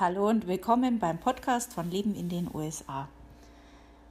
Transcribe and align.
Hallo 0.00 0.28
und 0.28 0.46
willkommen 0.46 1.00
beim 1.00 1.18
Podcast 1.18 1.72
von 1.72 1.90
Leben 1.90 2.14
in 2.14 2.28
den 2.28 2.48
USA. 2.54 3.08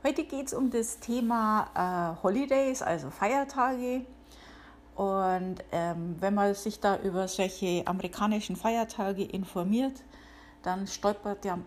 Heute 0.04 0.26
geht 0.26 0.48
es 0.48 0.54
um 0.54 0.70
das 0.70 1.00
Thema 1.00 2.18
äh, 2.20 2.24
Holidays, 2.24 2.82
also 2.82 3.10
Feiertage. 3.10 4.02
Und 4.96 5.64
ähm, 5.72 6.18
wenn 6.20 6.34
man 6.34 6.54
sich 6.56 6.82
da 6.82 7.00
über 7.00 7.30
solche 7.30 7.84
amerikanischen 7.88 8.58
Feiertage 8.58 9.24
informiert, 9.24 9.94
dann 10.62 10.88
stolpert 10.88 11.46
ja 11.46 11.58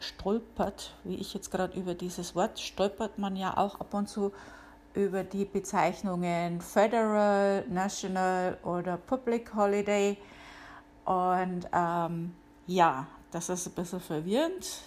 stolpert, 0.00 0.92
wie 1.04 1.14
ich 1.14 1.32
jetzt 1.32 1.52
gerade 1.52 1.78
über 1.78 1.94
dieses 1.94 2.34
Wort, 2.34 2.58
stolpert 2.58 3.20
man 3.20 3.36
ja 3.36 3.56
auch 3.56 3.78
ab 3.78 3.94
und 3.94 4.08
zu 4.08 4.32
über 4.94 5.22
die 5.22 5.44
Bezeichnungen 5.44 6.60
Federal, 6.60 7.64
National 7.68 8.58
oder 8.64 8.96
Public 8.96 9.54
Holiday. 9.54 10.16
Und 11.04 11.68
ähm, 11.72 12.34
ja, 12.66 13.06
das 13.34 13.48
ist 13.48 13.66
ein 13.66 13.72
bisschen 13.72 14.00
verwirrend 14.00 14.78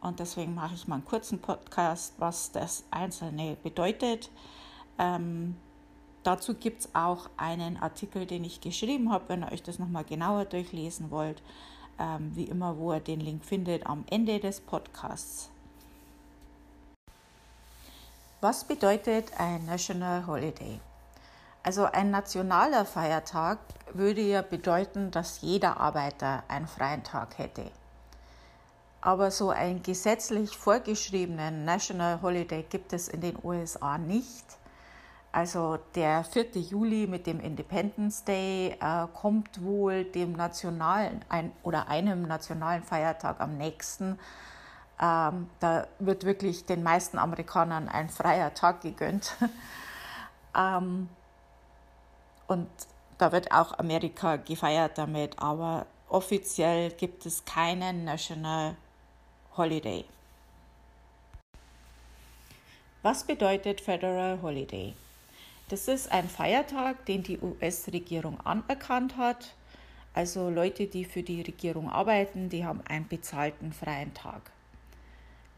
und 0.00 0.18
deswegen 0.18 0.54
mache 0.54 0.74
ich 0.74 0.88
mal 0.88 0.96
einen 0.96 1.04
kurzen 1.04 1.38
Podcast, 1.38 2.14
was 2.16 2.50
das 2.50 2.82
Einzelne 2.90 3.58
bedeutet. 3.62 4.30
Ähm, 4.98 5.54
dazu 6.22 6.54
gibt 6.54 6.80
es 6.80 6.94
auch 6.94 7.28
einen 7.36 7.76
Artikel, 7.76 8.24
den 8.24 8.42
ich 8.42 8.62
geschrieben 8.62 9.12
habe, 9.12 9.28
wenn 9.28 9.42
ihr 9.42 9.52
euch 9.52 9.62
das 9.62 9.78
nochmal 9.78 10.04
genauer 10.04 10.46
durchlesen 10.46 11.10
wollt. 11.10 11.42
Ähm, 11.98 12.34
wie 12.34 12.44
immer, 12.44 12.78
wo 12.78 12.94
ihr 12.94 13.00
den 13.00 13.20
Link 13.20 13.44
findet 13.44 13.86
am 13.86 14.04
Ende 14.08 14.40
des 14.40 14.60
Podcasts. 14.60 15.50
Was 18.40 18.64
bedeutet 18.64 19.38
ein 19.38 19.66
National 19.66 20.26
Holiday? 20.26 20.80
Also 21.62 21.84
ein 21.84 22.10
nationaler 22.10 22.86
Feiertag 22.86 23.58
würde 23.94 24.20
ja 24.20 24.42
bedeuten, 24.42 25.10
dass 25.10 25.40
jeder 25.40 25.78
Arbeiter 25.78 26.42
einen 26.48 26.66
freien 26.66 27.02
Tag 27.02 27.38
hätte. 27.38 27.70
Aber 29.00 29.30
so 29.30 29.50
einen 29.50 29.82
gesetzlich 29.82 30.56
vorgeschriebenen 30.56 31.64
National 31.64 32.22
Holiday 32.22 32.62
gibt 32.62 32.92
es 32.92 33.08
in 33.08 33.20
den 33.20 33.36
USA 33.42 33.98
nicht. 33.98 34.44
Also 35.30 35.78
der 35.94 36.24
4. 36.24 36.52
Juli 36.60 37.06
mit 37.06 37.26
dem 37.26 37.40
Independence 37.40 38.24
Day 38.24 38.76
äh, 38.80 39.06
kommt 39.12 39.62
wohl 39.62 40.04
dem 40.04 40.32
nationalen 40.32 41.24
ein, 41.28 41.52
oder 41.64 41.88
einem 41.88 42.22
nationalen 42.22 42.82
Feiertag 42.82 43.40
am 43.40 43.58
nächsten. 43.58 44.18
Ähm, 45.00 45.50
da 45.58 45.88
wird 45.98 46.24
wirklich 46.24 46.66
den 46.66 46.84
meisten 46.84 47.18
Amerikanern 47.18 47.88
ein 47.88 48.08
freier 48.08 48.54
Tag 48.54 48.80
gegönnt. 48.82 49.36
ähm, 50.56 51.08
und 52.46 52.68
da 53.24 53.32
wird 53.32 53.52
auch 53.52 53.78
Amerika 53.78 54.36
gefeiert 54.36 54.98
damit, 54.98 55.38
aber 55.38 55.86
offiziell 56.10 56.90
gibt 56.90 57.24
es 57.24 57.42
keinen 57.46 58.04
National 58.04 58.76
Holiday. 59.56 60.04
Was 63.00 63.24
bedeutet 63.24 63.80
Federal 63.80 64.42
Holiday? 64.42 64.92
Das 65.70 65.88
ist 65.88 66.12
ein 66.12 66.28
Feiertag, 66.28 67.06
den 67.06 67.22
die 67.22 67.38
US-Regierung 67.40 68.38
anerkannt 68.42 69.16
hat. 69.16 69.54
Also 70.12 70.50
Leute, 70.50 70.86
die 70.86 71.06
für 71.06 71.22
die 71.22 71.40
Regierung 71.40 71.88
arbeiten, 71.88 72.50
die 72.50 72.66
haben 72.66 72.82
einen 72.86 73.08
bezahlten 73.08 73.72
freien 73.72 74.12
Tag. 74.12 74.50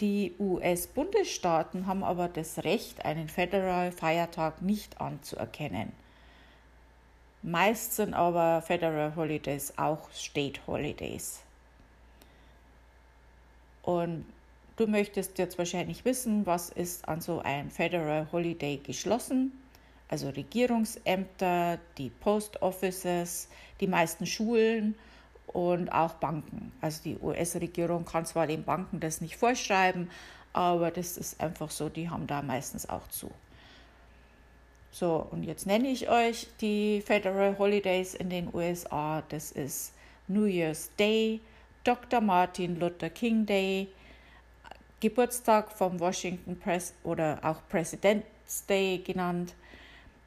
Die 0.01 0.37
US-Bundesstaaten 0.39 1.89
haben 1.89 2.05
aber 2.05 2.29
das 2.29 2.63
Recht, 2.63 3.05
einen 3.05 3.29
Federal 3.29 3.91
Feiertag 3.91 4.63
nicht 4.63 5.01
anzuerkennen. 5.01 6.06
Meist 7.47 7.95
sind 7.95 8.13
aber 8.13 8.61
Federal 8.61 9.15
Holidays 9.15 9.73
auch 9.77 10.11
State 10.13 10.61
Holidays. 10.67 11.43
Und 13.85 14.27
du 14.75 14.89
möchtest 14.89 15.39
jetzt 15.39 15.57
wahrscheinlich 15.57 16.05
wissen, 16.05 16.45
was 16.45 16.71
ist 16.71 17.07
an 17.09 17.21
so 17.21 17.39
ein 17.39 17.71
Federal 17.71 18.27
Holiday 18.33 18.79
geschlossen? 18.79 19.53
Also 20.09 20.29
Regierungsämter, 20.31 21.79
die 21.99 22.11
Post 22.11 22.63
Offices, 22.63 23.49
die 23.81 23.87
meisten 23.87 24.27
Schulen 24.27 24.97
und 25.47 25.89
auch 25.91 26.15
Banken. 26.15 26.73
Also 26.81 27.01
die 27.05 27.17
US-Regierung 27.17 28.05
kann 28.05 28.27
zwar 28.27 28.49
den 28.49 28.65
Banken 28.65 28.99
das 28.99 29.21
nicht 29.21 29.37
vorschreiben, 29.37 30.11
aber 30.53 30.91
das 30.91 31.17
ist 31.17 31.41
einfach 31.41 31.71
so, 31.71 31.89
die 31.91 32.11
haben 32.11 32.27
da 32.27 32.43
meistens 32.43 32.89
auch 32.89 33.07
zu. 33.07 33.31
So, 34.99 35.29
und 35.31 35.43
jetzt 35.43 35.67
nenne 35.67 35.89
ich 35.89 36.09
euch 36.09 36.47
die 36.63 37.03
Federal 37.03 37.59
Holidays 37.59 38.15
in 38.15 38.31
den 38.31 38.49
USA. 38.55 39.23
Das 39.29 39.53
ist 39.53 39.93
New 40.27 40.47
Year's 40.47 40.91
Day, 40.99 41.43
Dr. 41.85 42.23
Martin 42.23 42.81
Luther 42.81 43.11
King 43.11 43.45
Day, 43.45 43.89
Geburtstag 44.99 45.71
vom 45.71 46.01
Washington 46.01 46.59
Press 46.59 46.95
oder 47.05 47.39
auch 47.43 47.61
President's 47.69 48.65
Day 48.65 49.03
genannt, 49.05 49.55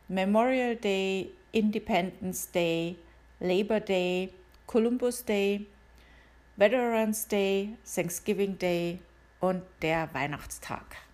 Memorial 0.08 0.76
Day, 0.76 1.32
Independence 1.52 2.52
Day, 2.52 2.96
Labor 3.40 3.80
Day, 3.80 4.32
Columbus 4.68 5.26
Day, 5.26 5.66
Veterans 6.58 7.28
Day, 7.28 7.70
Thanksgiving 7.96 8.56
Day 8.60 9.00
und 9.40 9.64
der 9.82 10.14
Weihnachtstag. 10.14 11.09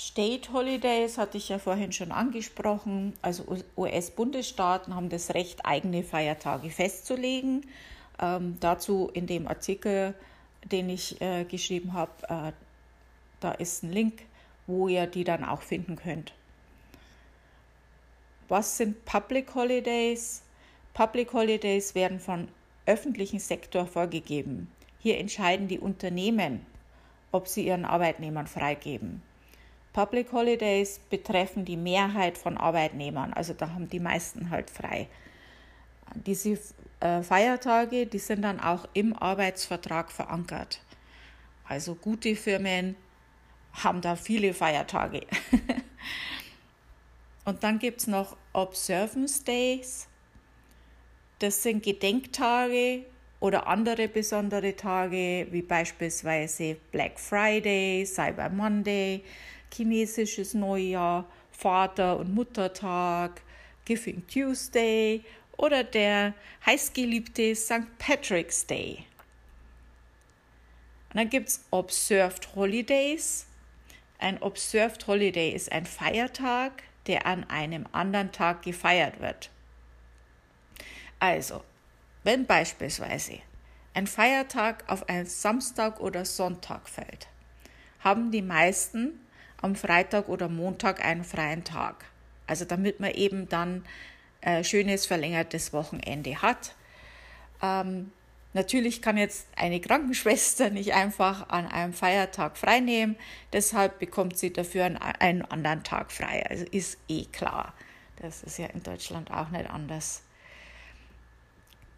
State 0.00 0.50
Holidays 0.54 1.18
hatte 1.18 1.36
ich 1.36 1.50
ja 1.50 1.58
vorhin 1.58 1.92
schon 1.92 2.10
angesprochen. 2.10 3.12
Also 3.20 3.44
US-Bundesstaaten 3.76 4.94
haben 4.94 5.10
das 5.10 5.34
Recht, 5.34 5.66
eigene 5.66 6.02
Feiertage 6.02 6.70
festzulegen. 6.70 7.66
Ähm, 8.18 8.56
dazu 8.60 9.10
in 9.12 9.26
dem 9.26 9.46
Artikel, 9.46 10.14
den 10.64 10.88
ich 10.88 11.20
äh, 11.20 11.44
geschrieben 11.44 11.92
habe, 11.92 12.12
äh, 12.28 12.52
da 13.40 13.52
ist 13.52 13.82
ein 13.82 13.92
Link, 13.92 14.22
wo 14.66 14.88
ihr 14.88 15.06
die 15.06 15.22
dann 15.22 15.44
auch 15.44 15.60
finden 15.60 15.96
könnt. 15.96 16.32
Was 18.48 18.78
sind 18.78 19.04
Public 19.04 19.54
Holidays? 19.54 20.40
Public 20.94 21.34
Holidays 21.34 21.94
werden 21.94 22.20
von 22.20 22.48
öffentlichen 22.86 23.38
Sektor 23.38 23.86
vorgegeben. 23.86 24.72
Hier 24.98 25.18
entscheiden 25.18 25.68
die 25.68 25.78
Unternehmen, 25.78 26.64
ob 27.32 27.48
sie 27.48 27.66
ihren 27.66 27.84
Arbeitnehmern 27.84 28.46
freigeben. 28.46 29.22
Public 29.92 30.32
Holidays 30.32 31.00
betreffen 31.10 31.64
die 31.64 31.76
Mehrheit 31.76 32.38
von 32.38 32.56
Arbeitnehmern, 32.56 33.32
also 33.32 33.54
da 33.54 33.70
haben 33.70 33.88
die 33.88 34.00
meisten 34.00 34.50
halt 34.50 34.70
frei. 34.70 35.08
Diese 36.14 36.58
äh, 37.00 37.22
Feiertage, 37.22 38.06
die 38.06 38.18
sind 38.18 38.42
dann 38.42 38.60
auch 38.60 38.88
im 38.94 39.14
Arbeitsvertrag 39.14 40.12
verankert. 40.12 40.80
Also 41.64 41.94
gute 41.94 42.36
Firmen 42.36 42.96
haben 43.72 44.00
da 44.00 44.16
viele 44.16 44.54
Feiertage. 44.54 45.26
Und 47.44 47.62
dann 47.62 47.78
gibt 47.78 48.00
es 48.00 48.06
noch 48.06 48.36
Observance 48.52 49.44
Days. 49.44 50.08
Das 51.38 51.62
sind 51.62 51.82
Gedenktage 51.82 53.06
oder 53.40 53.66
andere 53.66 54.08
besondere 54.08 54.76
Tage, 54.76 55.46
wie 55.50 55.62
beispielsweise 55.62 56.76
Black 56.92 57.18
Friday, 57.18 58.04
Cyber 58.04 58.50
Monday, 58.50 59.22
chinesisches 59.72 60.54
Neujahr, 60.54 61.26
Vater- 61.50 62.18
und 62.18 62.34
Muttertag, 62.34 63.42
Giving 63.84 64.26
Tuesday 64.26 65.24
oder 65.56 65.84
der 65.84 66.34
heißgeliebte 66.64 67.54
St. 67.54 67.98
Patrick's 67.98 68.66
Day. 68.66 69.04
Und 71.10 71.16
dann 71.16 71.28
gibt 71.28 71.48
es 71.48 71.64
Observed 71.70 72.54
Holidays. 72.54 73.46
Ein 74.18 74.40
Observed 74.42 75.06
Holiday 75.06 75.50
ist 75.50 75.72
ein 75.72 75.86
Feiertag, 75.86 76.82
der 77.06 77.26
an 77.26 77.44
einem 77.50 77.86
anderen 77.92 78.32
Tag 78.32 78.62
gefeiert 78.62 79.20
wird. 79.20 79.50
Also, 81.18 81.62
wenn 82.22 82.46
beispielsweise 82.46 83.40
ein 83.92 84.06
Feiertag 84.06 84.84
auf 84.88 85.08
einen 85.08 85.26
Samstag 85.26 86.00
oder 86.00 86.24
Sonntag 86.24 86.88
fällt, 86.88 87.28
haben 87.98 88.30
die 88.30 88.42
meisten 88.42 89.20
am 89.62 89.76
Freitag 89.76 90.28
oder 90.28 90.48
Montag 90.48 91.04
einen 91.04 91.24
freien 91.24 91.64
Tag. 91.64 92.04
Also 92.46 92.64
damit 92.64 93.00
man 93.00 93.12
eben 93.12 93.48
dann 93.48 93.84
äh, 94.40 94.64
schönes 94.64 95.06
verlängertes 95.06 95.72
Wochenende 95.72 96.40
hat. 96.42 96.74
Ähm, 97.62 98.10
natürlich 98.54 99.02
kann 99.02 99.16
jetzt 99.16 99.46
eine 99.56 99.80
Krankenschwester 99.80 100.70
nicht 100.70 100.94
einfach 100.94 101.48
an 101.48 101.66
einem 101.66 101.92
Feiertag 101.92 102.56
freinehmen, 102.56 103.16
deshalb 103.52 103.98
bekommt 103.98 104.38
sie 104.38 104.52
dafür 104.52 104.84
einen, 104.84 104.96
einen 104.96 105.42
anderen 105.42 105.84
Tag 105.84 106.10
frei. 106.10 106.44
Also 106.48 106.64
ist 106.70 106.98
eh 107.08 107.26
klar. 107.26 107.74
Das 108.16 108.42
ist 108.42 108.58
ja 108.58 108.66
in 108.66 108.82
Deutschland 108.82 109.30
auch 109.30 109.50
nicht 109.50 109.68
anders. 109.70 110.22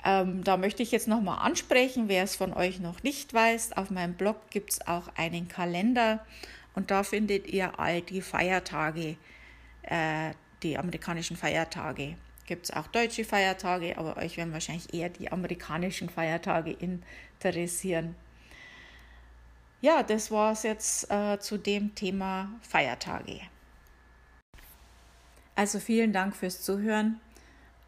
Ähm, 0.04 0.42
da 0.42 0.56
möchte 0.56 0.82
ich 0.82 0.90
jetzt 0.90 1.08
nochmal 1.08 1.38
ansprechen, 1.46 2.08
wer 2.08 2.24
es 2.24 2.34
von 2.34 2.52
euch 2.52 2.80
noch 2.80 3.02
nicht 3.02 3.32
weiß. 3.32 3.76
Auf 3.76 3.90
meinem 3.90 4.14
Blog 4.14 4.50
gibt 4.50 4.72
es 4.72 4.86
auch 4.86 5.08
einen 5.16 5.48
Kalender 5.48 6.24
und 6.74 6.90
da 6.90 7.02
findet 7.02 7.46
ihr 7.46 7.78
all 7.78 8.00
die 8.02 8.20
Feiertage, 8.20 9.16
äh, 9.82 10.32
die 10.62 10.78
amerikanischen 10.78 11.36
Feiertage. 11.36 12.16
gibt 12.46 12.64
es 12.66 12.70
auch 12.72 12.86
deutsche 12.88 13.24
Feiertage, 13.24 13.96
aber 13.96 14.16
euch 14.16 14.36
werden 14.36 14.52
wahrscheinlich 14.52 14.92
eher 14.92 15.08
die 15.08 15.30
amerikanischen 15.30 16.08
Feiertage 16.08 16.72
interessieren. 16.72 18.16
Ja, 19.80 20.02
das 20.02 20.30
war 20.30 20.52
es 20.52 20.62
jetzt 20.62 21.10
äh, 21.10 21.38
zu 21.40 21.58
dem 21.58 21.94
Thema 21.94 22.52
Feiertage. 22.60 23.40
Also 25.54 25.80
vielen 25.80 26.12
Dank 26.12 26.36
fürs 26.36 26.62
Zuhören. 26.62 27.20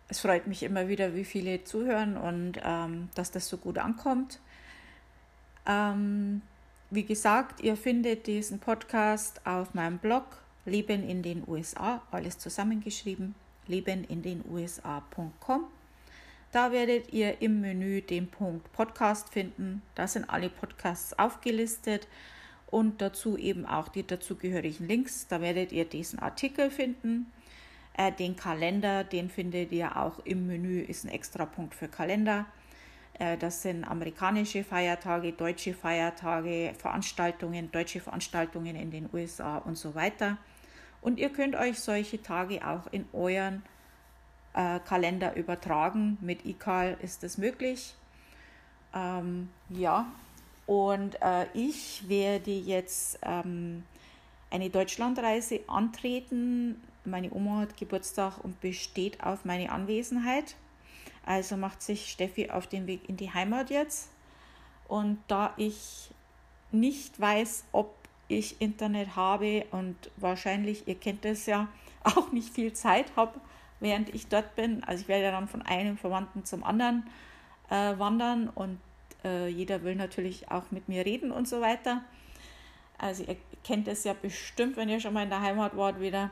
Es 0.08 0.20
freut 0.20 0.46
mich 0.46 0.62
immer 0.62 0.88
wieder, 0.88 1.14
wie 1.14 1.24
viele 1.24 1.64
zuhören 1.64 2.16
und 2.16 2.60
ähm, 2.62 3.08
dass 3.14 3.30
das 3.30 3.48
so 3.48 3.56
gut 3.58 3.78
ankommt. 3.78 4.40
Ähm, 5.66 6.42
wie 6.94 7.04
gesagt, 7.04 7.60
ihr 7.62 7.76
findet 7.76 8.26
diesen 8.26 8.60
Podcast 8.60 9.44
auf 9.46 9.74
meinem 9.74 9.98
Blog 9.98 10.24
Leben 10.64 11.08
in 11.08 11.22
den 11.22 11.42
USA, 11.46 12.02
alles 12.10 12.38
zusammengeschrieben, 12.38 13.34
lebenindenusa.com. 13.66 15.64
Da 16.52 16.70
werdet 16.72 17.12
ihr 17.12 17.42
im 17.42 17.60
Menü 17.60 18.00
den 18.00 18.28
Punkt 18.28 18.72
Podcast 18.72 19.30
finden. 19.30 19.82
Da 19.94 20.06
sind 20.06 20.30
alle 20.30 20.48
Podcasts 20.48 21.18
aufgelistet 21.18 22.06
und 22.68 23.02
dazu 23.02 23.36
eben 23.36 23.66
auch 23.66 23.88
die 23.88 24.06
dazugehörigen 24.06 24.86
Links. 24.86 25.26
Da 25.26 25.40
werdet 25.40 25.72
ihr 25.72 25.84
diesen 25.84 26.20
Artikel 26.20 26.70
finden. 26.70 27.32
Äh, 27.96 28.12
den 28.12 28.36
Kalender, 28.36 29.04
den 29.04 29.30
findet 29.30 29.72
ihr 29.72 29.96
auch 29.96 30.20
im 30.24 30.46
Menü, 30.46 30.80
ist 30.80 31.04
ein 31.04 31.10
extra 31.10 31.44
Punkt 31.44 31.74
für 31.74 31.88
Kalender. 31.88 32.46
Äh, 33.18 33.36
das 33.36 33.62
sind 33.62 33.84
amerikanische 33.84 34.64
Feiertage, 34.64 35.32
deutsche 35.32 35.74
Feiertage, 35.74 36.74
Veranstaltungen, 36.78 37.70
deutsche 37.70 38.00
Veranstaltungen 38.00 38.76
in 38.76 38.90
den 38.90 39.08
USA 39.12 39.58
und 39.58 39.76
so 39.76 39.94
weiter. 39.94 40.38
Und 41.00 41.18
ihr 41.18 41.30
könnt 41.30 41.54
euch 41.54 41.78
solche 41.80 42.22
Tage 42.22 42.66
auch 42.66 42.86
in 42.90 43.06
euren 43.12 43.62
äh, 44.54 44.80
Kalender 44.80 45.36
übertragen. 45.36 46.16
Mit 46.20 46.46
iCal 46.46 46.96
ist 47.02 47.22
das 47.22 47.38
möglich. 47.38 47.94
Ähm, 48.94 49.50
ja, 49.68 50.06
und 50.66 51.20
äh, 51.20 51.46
ich 51.52 52.08
werde 52.08 52.52
jetzt 52.52 53.18
ähm, 53.22 53.84
eine 54.50 54.70
Deutschlandreise 54.70 55.60
antreten. 55.66 56.82
Meine 57.04 57.30
Oma 57.32 57.60
hat 57.60 57.76
Geburtstag 57.76 58.42
und 58.42 58.60
besteht 58.60 59.22
auf 59.22 59.44
meine 59.44 59.70
Anwesenheit. 59.70 60.54
Also 61.26 61.56
macht 61.56 61.82
sich 61.82 62.10
Steffi 62.10 62.50
auf 62.50 62.66
den 62.66 62.86
Weg 62.86 63.08
in 63.08 63.16
die 63.16 63.32
Heimat 63.32 63.70
jetzt. 63.70 64.10
Und 64.88 65.18
da 65.28 65.54
ich 65.56 66.10
nicht 66.70 67.18
weiß, 67.18 67.64
ob 67.72 67.94
ich 68.28 68.60
Internet 68.60 69.16
habe 69.16 69.64
und 69.70 69.96
wahrscheinlich, 70.16 70.88
ihr 70.88 70.94
kennt 70.94 71.24
es 71.24 71.46
ja, 71.46 71.68
auch 72.04 72.32
nicht 72.32 72.50
viel 72.50 72.72
Zeit 72.72 73.06
habe, 73.16 73.40
während 73.80 74.14
ich 74.14 74.26
dort 74.28 74.54
bin. 74.56 74.84
Also 74.84 75.02
ich 75.02 75.08
werde 75.08 75.30
dann 75.30 75.48
von 75.48 75.62
einem 75.62 75.96
Verwandten 75.96 76.44
zum 76.44 76.64
anderen 76.64 77.08
äh, 77.70 77.98
wandern 77.98 78.48
und 78.48 78.78
äh, 79.24 79.48
jeder 79.48 79.82
will 79.82 79.94
natürlich 79.94 80.50
auch 80.50 80.70
mit 80.70 80.88
mir 80.88 81.04
reden 81.04 81.30
und 81.30 81.48
so 81.48 81.60
weiter. 81.60 82.02
Also 82.98 83.24
ihr 83.24 83.36
kennt 83.64 83.88
es 83.88 84.04
ja 84.04 84.12
bestimmt, 84.12 84.76
wenn 84.76 84.88
ihr 84.88 85.00
schon 85.00 85.14
mal 85.14 85.24
in 85.24 85.30
der 85.30 85.40
Heimat 85.40 85.76
wart 85.76 86.00
wieder. 86.00 86.30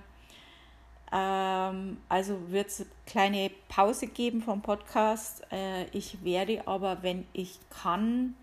Ähm, 1.12 1.98
also 2.08 2.50
wird 2.50 2.68
es 2.68 2.80
eine 2.80 2.90
kleine 3.06 3.50
Pause 3.68 4.06
geben 4.06 4.42
vom 4.42 4.62
Podcast. 4.62 5.42
Äh, 5.52 5.84
ich 5.92 6.24
werde 6.24 6.66
aber, 6.66 7.02
wenn 7.02 7.26
ich 7.32 7.58
kann, 7.70 8.34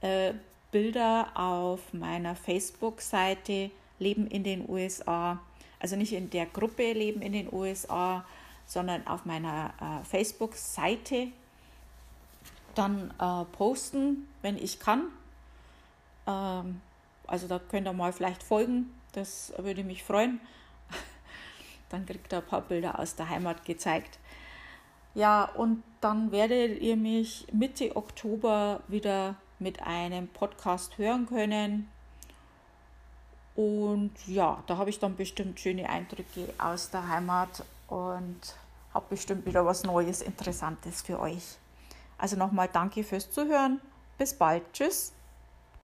äh, 0.00 0.34
Bilder 0.72 1.28
auf 1.34 1.92
meiner 1.92 2.34
Facebook-Seite 2.34 3.70
Leben 3.98 4.26
in 4.26 4.42
den 4.42 4.68
USA, 4.68 5.38
also 5.78 5.96
nicht 5.96 6.12
in 6.12 6.30
der 6.30 6.46
Gruppe 6.46 6.92
Leben 6.92 7.22
in 7.22 7.32
den 7.32 7.52
USA, 7.52 8.24
sondern 8.66 9.06
auf 9.06 9.24
meiner 9.24 9.72
äh, 9.80 10.04
Facebook-Seite 10.04 11.28
dann 12.74 13.12
äh, 13.20 13.44
posten, 13.56 14.28
wenn 14.40 14.56
ich 14.56 14.80
kann. 14.80 15.04
Ähm, 16.26 16.80
also 17.26 17.46
da 17.46 17.58
könnt 17.58 17.86
ihr 17.86 17.92
mal 17.92 18.12
vielleicht 18.12 18.42
folgen, 18.42 18.92
das 19.12 19.52
würde 19.58 19.84
mich 19.84 20.02
freuen. 20.02 20.40
Dann 21.92 22.06
kriegt 22.06 22.32
ihr 22.32 22.38
ein 22.38 22.46
paar 22.46 22.62
Bilder 22.62 22.98
aus 22.98 23.14
der 23.14 23.28
Heimat 23.28 23.64
gezeigt. 23.64 24.18
Ja, 25.14 25.44
und 25.44 25.82
dann 26.00 26.32
werdet 26.32 26.80
ihr 26.80 26.96
mich 26.96 27.46
Mitte 27.52 27.94
Oktober 27.96 28.80
wieder 28.88 29.36
mit 29.58 29.82
einem 29.82 30.28
Podcast 30.28 30.98
hören 30.98 31.26
können. 31.26 31.88
Und 33.54 34.12
ja, 34.26 34.62
da 34.66 34.78
habe 34.78 34.90
ich 34.90 34.98
dann 34.98 35.16
bestimmt 35.16 35.60
schöne 35.60 35.88
Eindrücke 35.88 36.48
aus 36.58 36.90
der 36.90 37.06
Heimat 37.08 37.64
und 37.88 38.40
habe 38.94 39.06
bestimmt 39.10 39.44
wieder 39.46 39.66
was 39.66 39.84
Neues, 39.84 40.22
Interessantes 40.22 41.02
für 41.02 41.20
euch. 41.20 41.58
Also 42.16 42.36
nochmal 42.36 42.68
danke 42.72 43.04
fürs 43.04 43.30
Zuhören. 43.30 43.80
Bis 44.16 44.34
bald. 44.34 44.62
Tschüss. 44.72 45.12